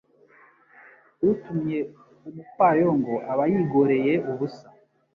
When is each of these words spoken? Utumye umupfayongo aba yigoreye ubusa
Utumye 1.29 1.79
umupfayongo 2.27 3.13
aba 3.31 3.43
yigoreye 3.51 4.13
ubusa 4.31 4.67